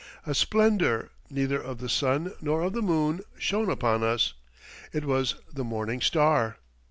A 0.25 0.33
splendor, 0.33 1.11
neither 1.29 1.61
of 1.61 1.77
the 1.77 1.87
sun 1.87 2.33
nor 2.41 2.63
of 2.63 2.73
the 2.73 2.81
moon, 2.81 3.21
shone 3.37 3.69
upon 3.69 4.01
us. 4.01 4.33
It 4.91 5.05
was 5.05 5.35
the 5.53 5.63
morning 5.63 6.01
star. 6.01 6.57